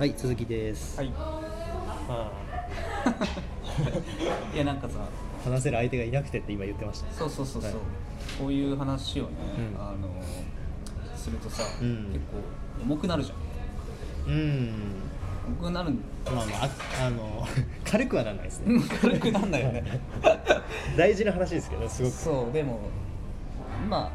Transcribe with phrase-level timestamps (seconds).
[0.00, 1.10] はい続きです、はい。
[1.10, 1.42] ま
[4.54, 4.94] いやなんかさ。
[5.00, 5.02] あ
[5.50, 7.06] 話せる相手がいなくてって今言ってました。
[7.06, 7.80] ねそうそうそうそう、はい。
[8.40, 9.30] こういう話をね、
[9.74, 9.78] うん。
[9.78, 10.08] あの
[11.14, 12.06] するとさ、うん。
[12.14, 12.24] 結構
[12.82, 14.32] 重くなるじゃん。
[14.32, 14.72] うん。
[15.60, 16.44] 重くなるんまあまあ
[17.02, 17.46] あ あの
[17.84, 18.80] 軽くはならないですね。
[19.02, 20.00] 軽くなんだよね。
[20.96, 22.14] 大事な話ですけどねすごく。
[22.14, 22.80] そうでも
[23.86, 24.10] ま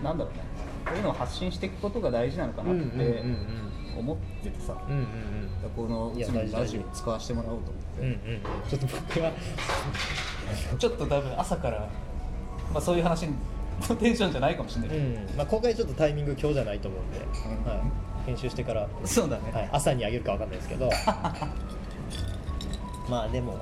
[0.00, 0.40] あなんだろうね。
[0.86, 3.22] こういうのを発信していくことが大事なのかなっうんうんうんて
[3.98, 5.06] 思っててさ、うんうんうん。
[5.76, 8.42] このいや次のラジオ使わせてもらおうと思って、うんうんうん。
[8.68, 9.32] ちょっと僕は。
[10.78, 11.88] ちょっと多分朝から、
[12.72, 13.28] まあ、そういう話
[13.88, 15.36] のテンションじゃないかもしれないうん。
[15.36, 17.70] まあ公開ちょっとタイミング今日じゃないと思うんで、うん。
[17.70, 17.82] はい、
[18.26, 20.90] 編集してから、そうだね、はい、朝にあげるかわかんないですけど。
[23.08, 23.58] まあでも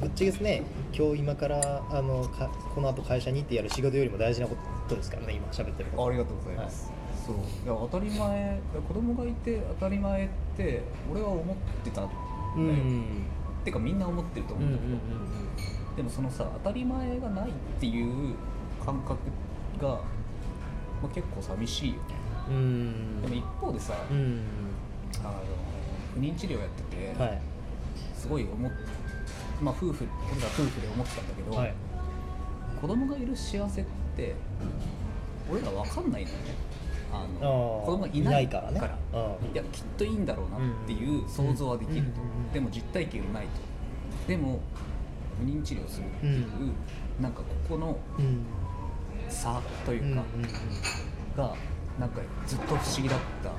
[0.00, 0.62] ぶっちゃけですね。
[0.96, 4.56] 今日今からあのかこの後会社に行ってやる仕事よりも大事なこ
[4.88, 6.06] とですからね今喋ってること。
[6.08, 6.92] ありがとうございます、
[7.28, 7.36] そう。
[7.36, 8.60] いや当たり前。
[8.88, 10.82] 子供がいて当たり前って
[11.12, 12.18] 俺は思ってたんだよ、
[12.56, 12.62] うん。
[12.62, 13.04] うん
[13.64, 14.98] てかみんな思ってるとうんうん思うんだ
[15.58, 18.34] けど、でもそのさ当たり前がないっていう
[18.84, 19.18] 感覚
[19.80, 19.88] が、
[21.02, 22.00] まあ、結構寂しいよね。
[22.48, 22.54] うん。
[22.54, 24.42] うんでも一方でさ、うん。
[25.20, 25.32] あの
[26.14, 27.40] 不妊治療やってて、はい。
[28.14, 28.72] すごい思っ
[29.60, 31.74] まあ夫婦俺ら夫婦で思ってたんだけど、はい。
[32.80, 33.84] 子供がいる幸せっ
[34.16, 34.34] て
[35.50, 36.54] 俺ら分かんないんだよね
[37.12, 38.80] あの子供がいないからね。
[39.12, 39.16] う
[39.50, 39.54] ん。
[39.54, 42.46] いやきっといいんだろうなっていう想像はできると、うんうんうん。
[42.46, 44.28] うんでも実体験がないと。
[44.28, 44.60] でも
[45.38, 46.46] 不妊治療するっていう、
[47.20, 48.44] なんかここのうん。
[49.28, 50.22] 差というか、
[51.36, 51.54] が
[52.00, 53.50] なんかずっと不思議だった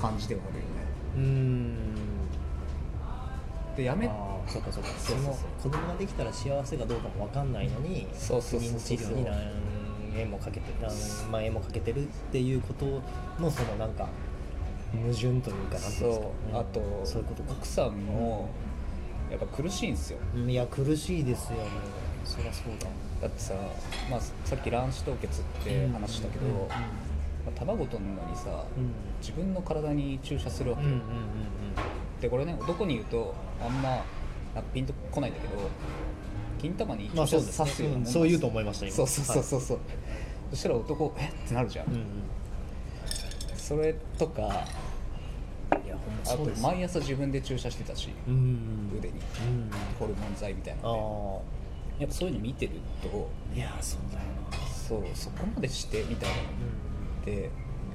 [0.00, 0.70] 感じではあるよね。
[1.16, 1.26] うんう
[3.74, 3.76] ん。
[3.76, 4.10] でやめ
[4.46, 4.88] そうかそうか。
[4.98, 5.34] そうそうそう。
[5.34, 9.36] の子供ができたら幸せかどうかも分かんないのに不妊治療に何
[10.16, 12.86] 円もかけて何万円もかけてるっていうこと
[13.42, 14.08] のそのなんか
[14.92, 16.20] 矛盾というかなんていうんです
[16.52, 17.52] か、あとそういうことか。
[17.52, 18.48] 奥さんも
[19.30, 20.18] やっぱ苦しいんですよ。
[20.34, 20.50] うん。
[20.50, 21.64] いや苦しいですよね
[22.24, 22.86] そりゃそうだ。
[23.22, 23.54] だってさ、
[24.10, 26.52] まあ、さっき卵子凍結って話したけど、うん。
[26.52, 26.58] うん。
[26.58, 26.66] ま
[27.54, 28.90] あ卵取るのにさ、うん。
[29.20, 31.00] 自分の体に注射するわけよ、うんうん
[32.20, 33.34] でこれね男に言うと
[33.64, 34.04] あんま
[34.74, 35.54] ピンとこないんだけど
[36.60, 37.66] 金玉にまあ注そうですね。
[37.66, 38.12] 射刺すようなもんうん。
[38.12, 38.94] そう言うと思いました今。
[38.96, 39.60] そうそうそうそう。
[39.60, 39.78] そう、
[40.50, 41.28] そしたら男え？
[41.28, 42.04] ってなるじゃん、うんうん。
[43.56, 49.14] それとかいやほんまあと毎朝自分で注射してたし、うん腕に。
[49.14, 51.42] うんホルモン剤みたいなあの
[51.98, 52.04] で。
[52.04, 52.72] やっぱそういうの見てる
[53.02, 54.66] とあいやそうだよな。
[54.66, 56.42] そうそこまでしてみたいなの
[57.22, 57.50] って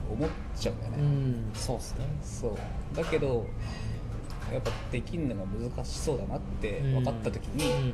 [0.09, 1.51] 思っちゃうんだよね、うん。
[1.55, 2.05] そうっすね。
[2.23, 2.95] そう。
[2.95, 3.47] だけど
[4.53, 7.93] やっぱできるのが難しそうだなって分かった時に、うんうん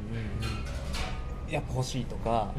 [1.49, 2.53] やっぱ欲しいとか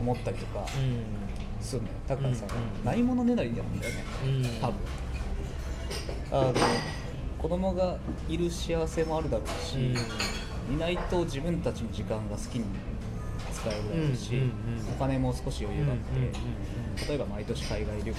[0.00, 1.64] 思ったりとかうん。
[1.64, 1.94] するのよ。
[2.08, 2.46] だからさ、
[2.84, 4.42] ないものねだりなんだよねうん。
[4.60, 4.74] 多分。
[6.32, 6.54] あの
[7.38, 7.96] 子供が
[8.28, 9.92] いる幸せもあるだろうし、
[10.68, 12.64] いないと自分たちの時間が好きに
[13.52, 14.50] 使えるだろうし、うんうんうん。
[14.96, 16.32] お金も少し余裕があって、うんうんうん
[17.08, 18.14] 例えば毎年海外旅行に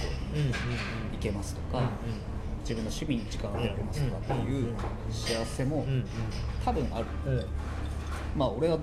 [1.12, 1.90] 行けますとか、うんうん
[2.69, 4.75] 自分の趣味に時間を当てられますとかっていう
[5.09, 6.06] 幸せもうん
[6.63, 7.06] 多分ある、
[8.38, 8.78] まあ俺は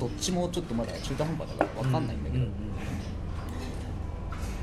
[0.00, 2.48] どっちもちょっとまだ中途半端だから分かんないんだけど、う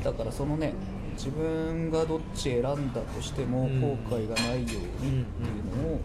[0.04, 0.74] だからそのね
[1.16, 3.80] 自分がどっち選んだとしてもうん。
[3.80, 6.00] 後悔がないようにっていうのを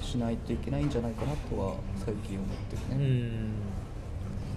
[0.00, 1.74] しないといけないんじゃないかなとは
[2.04, 3.50] 最近思ってるうね、ん。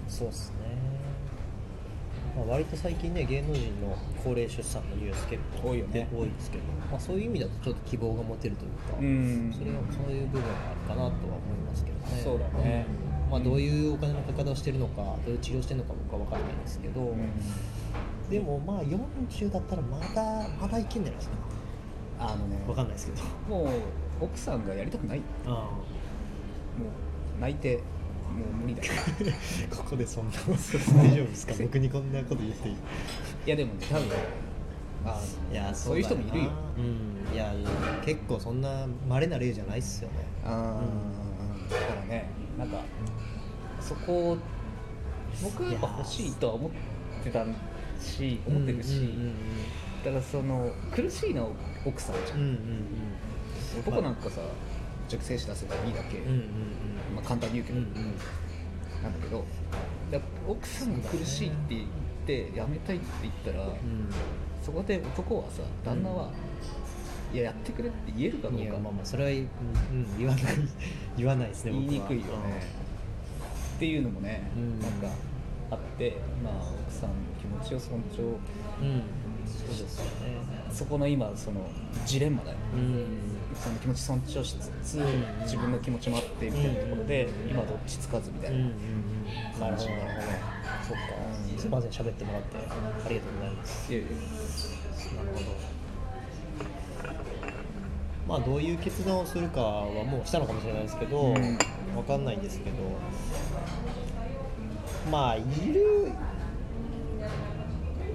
[0.08, 0.69] そうっすね、
[2.40, 6.08] まあ、割と最近ね芸能人の高齢出産のニュース結構多いよね。
[6.10, 9.52] 多いですけど、まあ、そういう意味だとちょっと希望が持てるというか、うん。
[9.52, 12.20] それはそういう部分があるかなとは思いますけどね。
[12.24, 12.86] そうだね。
[13.26, 13.30] うん。
[13.30, 17.14] まあ、どういうお金のかけ方をしてるのかどういう治療してるのか僕は分からないんですけど、
[18.30, 21.36] でもまあ40だったらまだまだいけんじゃないですか。
[22.20, 23.54] あのね分かんないですけど。
[23.54, 25.18] もう奥さんがやりたくない。
[25.18, 25.68] もあ。
[27.38, 27.82] う泣いて
[28.30, 28.92] もう無理だよ
[29.72, 31.54] あここでそんな大丈夫ですか？
[31.60, 32.74] 僕にこんなこと言っていい？
[32.74, 32.78] い
[33.46, 34.08] やでもね多分
[35.04, 36.50] あのいやそういう人もいるよ。
[36.76, 37.34] うん。
[37.34, 37.54] いや
[38.04, 40.16] 結構そんな稀な例じゃないっすよね。
[40.44, 41.72] あー。
[41.72, 42.28] だからね
[42.58, 42.78] なんか
[43.80, 44.38] そこを
[45.42, 46.70] 僕はやっぱ欲しいとは思っ
[47.24, 47.44] てた
[48.00, 49.34] し思ってるし、うんうん
[50.04, 51.50] だからその苦しいのは
[51.84, 52.84] 奥さんじゃん、うんうん。
[53.80, 54.40] 男なんかさ
[55.10, 56.40] 熟成子出せばいいだけ、うんうんうん。
[57.16, 57.94] まあ、簡単に言うけど、うんうん。
[59.02, 59.44] なんだけど
[60.46, 61.86] 奥さんが苦しいって言っ
[62.26, 64.08] てやめたいって言ったら、うん。
[64.62, 66.30] そこで男はさ旦那は、
[67.32, 68.64] いややってくれって言えるかどうか。
[68.64, 70.44] いやまあまあそれは、うんうん、言わない。
[71.16, 72.32] 言わないですね言いにくいよね、
[73.76, 74.80] っていうのもね、うん。
[74.80, 75.08] なんか
[75.70, 76.54] あってまあ
[76.86, 78.22] 奥さんの気持ちを尊重。
[78.22, 79.02] うん、うん、
[79.46, 80.10] そうですよね。
[80.70, 81.66] そこの今その
[82.06, 82.56] ジレンマだよ。
[82.74, 85.02] うんその気持ち尊重しつつ、ん
[85.42, 88.70] 自分の気持ちもあってみたいなところで、うん今どっちつかずみたいな、うんうんう
[89.56, 89.60] ん。
[89.60, 89.88] なるほど。
[89.88, 89.94] そっか。
[91.58, 91.90] すいません。
[91.90, 92.60] 喋ってもらってあ
[93.08, 93.92] りがとうございます。
[93.92, 95.46] いやいやなるほど。
[98.28, 101.58] まあどういう決断をするかはもうしたのかもしれないですけど、うん。
[101.96, 102.76] わかんないんですけど。
[105.10, 105.42] まあい
[105.72, 106.12] る。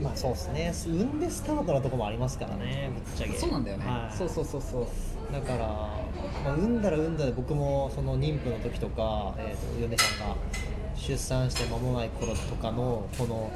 [0.02, 0.72] まあそうですね。
[0.74, 3.38] 産んでスタートなとこもありますからねぶっちゃけ。
[3.38, 4.18] そうなんだよね、はい。
[4.18, 4.88] そうそうそうそう
[5.32, 5.68] だから、
[6.44, 10.36] まあ、産んだら産んだで僕もその妊婦の時とか、えー、と嫁さんが
[10.96, 13.52] 出産して間もない頃とかのこの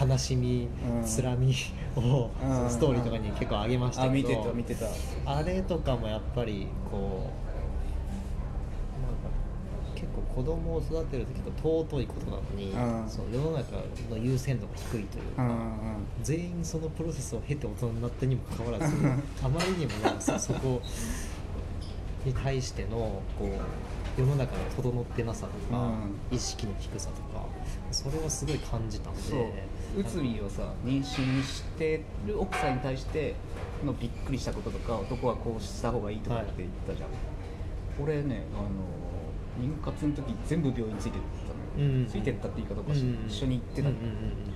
[0.00, 0.68] 悲しみ、
[0.98, 1.04] うん。
[1.04, 1.54] つらみ
[1.96, 2.70] を、うん。
[2.70, 4.86] ストーリーとかに結構あげましたけどあ見てた見てた。
[5.24, 7.53] あれとかもやっぱりこう
[10.34, 13.08] 子供を育てるって結構尊いことなのに、うん。
[13.08, 13.76] そう世の中
[14.10, 16.06] の優先度が低いというか、うんうん。
[16.22, 18.96] 全員そのプロセスを経て大人になったにもかかわらず
[19.42, 20.82] あまりにもなんかそそこ
[22.24, 23.44] に対してのこ
[24.18, 26.36] う世の中の整ってなさとか、うん。
[26.36, 27.46] 意識の低さとか
[27.90, 29.20] それをすごい感じたんで
[29.96, 33.34] 内海をさ妊娠してる奥さんに対して
[33.84, 37.08] のびっくりしたこととか男はこうした方がいいとかって言ったじゃん、
[38.02, 38.68] 俺ねあの
[39.60, 42.06] 妊活の時全部病院ついてったのよ、うん。
[42.06, 43.26] ついてったって言い方おかしい、うん。
[43.26, 44.54] 一緒に行ってたの、うん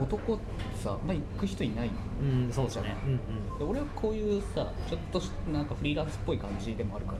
[0.00, 0.42] 男って
[0.82, 1.88] さ、まあ、行く人いない。
[1.88, 3.58] のうんそうですねうんうん。
[3.58, 7.18] で俺はこういうさちょっとしなんかフリーランスっぽい感じでもあるから、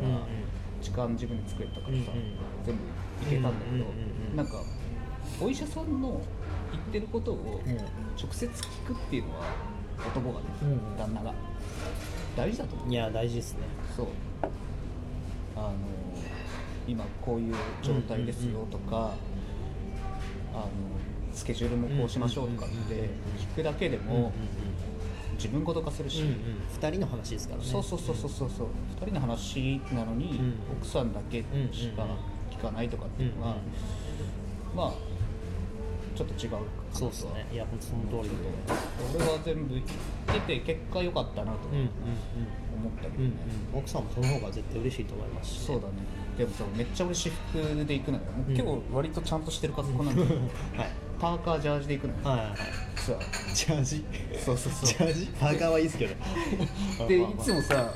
[0.80, 2.12] 時間自分で作れたからさ、
[2.64, 2.80] 全部
[3.24, 3.84] 行けたんだけど、
[4.32, 4.62] うなんか
[5.38, 6.22] お医者さんの
[6.70, 7.76] 言ってることをうん。
[7.76, 7.86] 直
[8.30, 9.44] 接聞くっていうのは
[10.06, 11.34] 男がね、うん旦那が。
[12.34, 12.88] 大事だと思う。
[12.90, 13.58] いや大事ですね。
[13.94, 14.06] そう。
[15.54, 15.72] あの
[16.86, 19.14] 今こういう状態ですよとか、
[20.52, 20.68] あの
[21.32, 24.32] スケジュールもこうしましょうとかって聞くだけでも
[25.34, 26.34] 自分ごと化するし、うんうん、
[26.78, 27.66] 2人の話ですからね。
[27.66, 28.50] そうそうそうそうそう。
[28.50, 28.68] そう
[29.00, 30.54] 2人の話なのに、うん。
[30.78, 32.06] 奥さんだけしか
[32.50, 33.56] 聞かないとかっていうのは、
[34.76, 34.92] まあ
[36.14, 36.52] ちょっと違う
[36.92, 37.46] そうですね。
[37.52, 38.42] いや本当その通りで
[39.16, 41.88] 俺は全部出て結果良かったなとうんうん
[42.74, 43.30] 思ったけどね、
[43.72, 45.54] うん奥さんもその方が絶対嬉しいと思います。
[45.54, 45.94] しそうだね。
[46.36, 48.54] でもさめっちゃ俺私服で行くのよ、うん。
[48.54, 50.34] 結構割とちゃんとしてる格好なんだけど
[50.76, 50.88] はい。
[51.20, 52.56] パーカージャージで行くのよ、はいはいはい。
[52.96, 53.12] さ
[53.54, 54.04] ジャージ？
[54.38, 54.88] そうそうそう。
[54.88, 55.26] ジャージ？
[55.38, 56.14] パーカーはいいですけど。
[57.08, 57.92] でいつもさ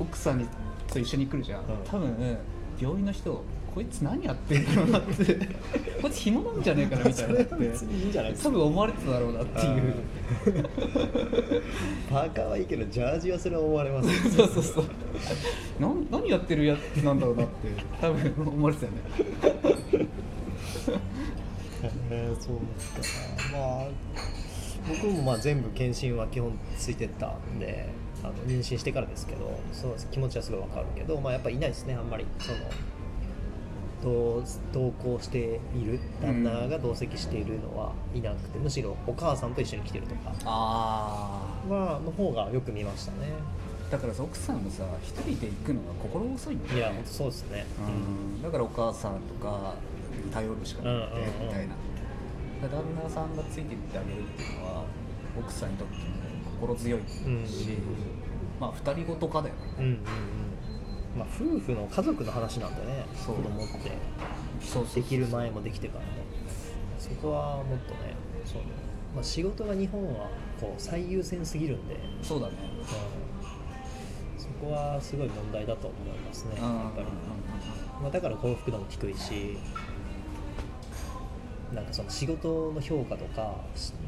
[0.00, 0.46] 奥さんに
[0.86, 1.66] と一緒に来るじゃん、うん。
[1.84, 2.38] 多分
[2.80, 3.42] 病院の人
[3.78, 5.24] こいつ何やってんだろうなって。
[6.02, 7.44] こいつ暇なんじゃねえかなみたいなって。
[7.48, 8.32] それは別にいいんじゃない？
[8.32, 9.94] ですか多分思われてただろうなっていう。
[12.10, 14.84] パーカーはいいけどジャージはそれは思われます そうそうそう。
[15.78, 17.52] なん何やってるやつなんだろうなって。
[18.00, 20.08] 多分思われてたよね。
[22.10, 22.56] えー、そう
[22.96, 23.56] ですか。
[23.56, 23.88] まあ
[24.88, 27.88] 僕もまあ全部検診は基本ついてったんで
[28.24, 30.08] あの妊娠してからですけどそうです。
[30.10, 32.24] 気持ちはすごいわかるけど、まあ、やっぱいないですねあんまり。
[32.40, 32.58] その
[34.02, 34.42] 同
[34.72, 43.18] 同行している旦那が同席しているのはいなくて、むしろお母さんと一緒に来てるとかあはの方がよく見ましたね。
[43.88, 46.78] あだからさ奥さんもさ一人で行くのが心細いんだよね。
[46.78, 47.66] いや本当そうですね。
[47.78, 48.42] うん。
[48.42, 49.74] だからお母さんとか
[50.24, 51.46] に頼るしかなくてうんうんうん。
[51.48, 51.74] みたいな。
[52.60, 52.70] 旦
[53.02, 54.84] 那さんがついていってあげるっていうのは
[55.38, 56.02] 奥さんにとっても
[56.60, 57.44] 心強いし、うん。
[58.60, 59.60] まあ二人ごとかだよね。
[59.78, 59.98] うんうんうん
[61.18, 63.04] まあ夫婦の家族の話なんでね。
[63.26, 63.92] 子供って。
[64.60, 66.10] そうできる前もできてからも
[66.98, 68.62] そこはもっとねその、
[69.14, 70.28] まあ、仕事が日本は
[70.60, 72.54] こう最優先すぎるんで、うん、そうだね。
[74.36, 76.56] そこはすごい問題だと思いますね。
[76.56, 76.88] やうん。
[76.90, 77.06] っぱり、
[78.02, 79.58] まあ、だから幸福度も低いし。
[81.74, 83.54] なんかその仕事の評価とか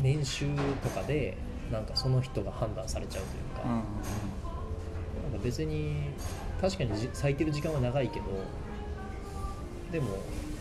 [0.00, 0.46] 年収
[0.82, 1.36] とかで
[1.70, 3.82] なんかその人が判断されちゃうというか,、うんうん
[5.42, 6.10] 別に
[6.60, 8.26] 確かにじ咲いてる時間は長いけど
[9.92, 10.18] でも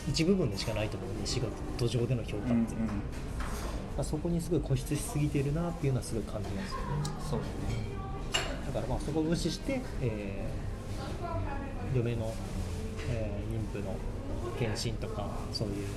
[0.07, 2.65] 一部分でしかないと思うんで仕事上での評価って、うんうん。
[3.99, 6.85] まあ、そこにすごい固執しすぎてるなっていうのはすごい感じますよね。
[7.29, 7.99] そうだね。
[8.67, 10.59] だからまあそこを無視して、えー
[11.95, 12.33] 嫁の、
[13.09, 13.95] えー妊婦の
[14.57, 15.87] 検診とかそういう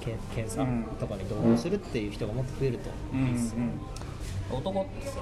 [0.00, 0.66] け検査
[0.98, 3.58] とかに同行するっていう人がもっと増えるとうんいいですよ。
[3.60, 3.68] ね、
[4.50, 5.20] うん、男ってさ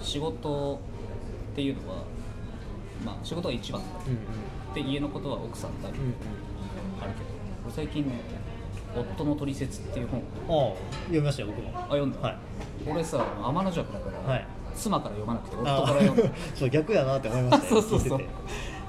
[0.00, 0.80] 仕事
[1.52, 1.96] っていうのは
[3.04, 4.74] まあ仕事が一番だうんうん。
[4.74, 6.12] で家のことは奥さんだりうんうん。
[7.00, 7.24] あるけど。
[7.64, 8.12] 俺最近ね
[8.96, 11.70] 「夫の取説」っていう本ああ読みましたよ僕も。
[11.74, 12.36] あ読んだ、はい。
[12.86, 14.46] 俺さ天の弱だから、はい。
[14.74, 16.22] 妻から読まなくて夫かあら読んだ
[16.54, 18.20] そう逆やなって思いました そうそうそう。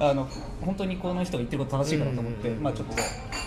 [0.01, 0.27] あの
[0.61, 2.63] 本当にこの人が言ってること正しいかなと思って、うんうんうん。
[2.63, 2.93] まあちょっと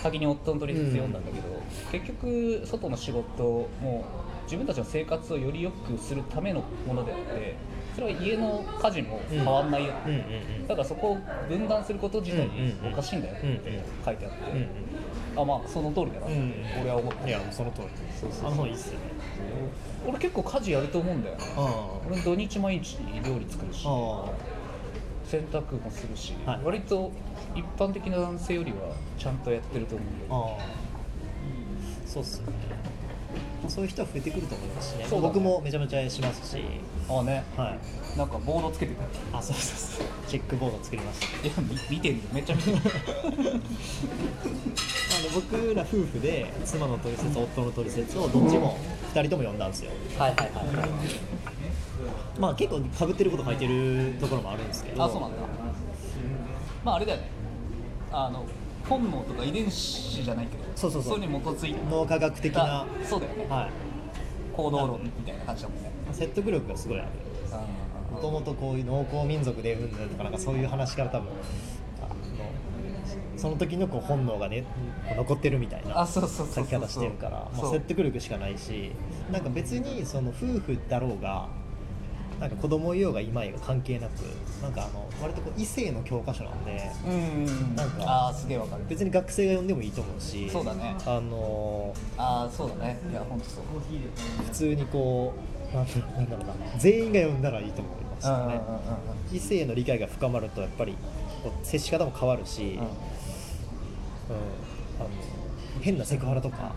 [0.03, 1.47] 先に夫の取説読んだんだけど、
[1.91, 3.43] 結局外の仕事
[3.81, 4.03] も
[4.43, 7.55] 自分たちの生活をより良くするためのものであって
[7.93, 14.67] それは家の家事も変わんないよ、うんだからそこを分断すること自体におかしいんだよって書いてあって、うん
[15.35, 16.27] あまあその通りだな。
[16.27, 16.53] って、うん。
[16.81, 17.23] 俺は思った。
[17.23, 17.87] うんいやもうその通り。
[18.45, 19.05] あの方いいっすよね。
[20.07, 21.43] 俺結構家事やると思うんだよね。
[21.57, 24.25] あ俺土日毎日料理作るしあ
[25.25, 26.61] 洗濯もするし、はい。
[26.63, 27.11] 割と
[27.55, 30.65] 一般的な男性よりはちゃんとやってると思うんだよああ。
[32.05, 32.53] そうっすよね。
[32.69, 32.92] まあ
[33.69, 35.05] そういう人は増えてくると思いますしね。
[35.09, 35.33] そうだね。
[35.33, 36.61] 僕もめちゃめちゃしますし。
[37.09, 37.43] ああね。
[37.57, 38.17] はい。
[38.17, 40.07] なんかボードつけてたあそうそうそう。
[40.27, 41.47] チェックボード作りました。
[41.47, 41.53] いや
[41.89, 42.83] 見見てるよめっちゃ見てるあの
[45.33, 48.77] 僕ら夫婦で妻の取説夫の取説をどっちも
[49.13, 49.91] 2人とも読んだんですよ。
[50.17, 50.89] はいはいはい
[52.39, 55.03] まあ結構かぶってること書いてるところもあるんですけど。
[55.03, 55.37] あそうなんだ。
[56.83, 57.29] まああれだよね。
[58.11, 58.45] あの
[58.87, 61.19] 本能とか遺伝子じゃないけどそうそうそう。
[61.19, 62.85] れに基づい脳科学的な。
[63.01, 63.45] たそうだよね。
[63.49, 63.69] はい。
[64.55, 65.91] 行動論みたいな感じだもんね。
[66.11, 67.09] 説得力がすごいある。
[68.13, 71.29] もともとこういう農耕民族でうんぬんとかなんかそういう話から多分
[73.35, 74.63] その時のこう本能がね
[75.17, 78.91] 残ってるみたいなあそうそうそうそう書き方してるから説得力しかないし
[79.31, 81.49] なんか別にその夫婦だろうが
[82.39, 84.21] なんか子供いようがいまいが関係なく
[84.61, 87.75] なんかあの割とこう異性の教科書なんでうんうんうん。
[87.75, 88.83] なんかああすげえわかる。
[88.89, 90.95] 別に学生が読んでもいいと思うしそうだね。
[91.05, 92.99] あのああそうだね。
[93.09, 93.63] いや本当そう。
[94.45, 95.33] 普通にこ
[95.71, 98.61] うなんなんだろうな全員が読んだらいいと思いますよね
[99.31, 100.95] 異性の理解が深まるとやっぱり
[101.43, 102.79] こう接し方も変わるし、うん。
[104.99, 105.09] あの
[105.81, 106.73] 変なセクハラとか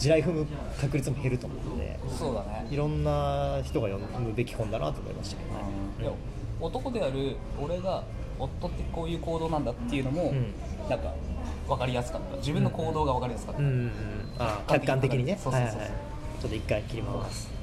[0.00, 0.46] 地雷踏む
[0.80, 2.66] 確率も減ると思うのでそうだね。
[2.70, 5.60] いろんな人が読むべき本だなと思いましたけどね。
[6.00, 6.10] いや
[6.60, 8.02] 男である俺が
[8.38, 10.54] 夫ってこういう行動なんだっていうのも、うん。
[10.88, 11.12] なんか
[11.68, 12.36] 分かりやすかった。
[12.38, 13.90] 自分の行動が分かりやすかった、うんうんうん、
[14.38, 15.38] あ客観的にね。
[15.40, 15.80] そうそうそう
[16.40, 17.59] ちょっと一回切ります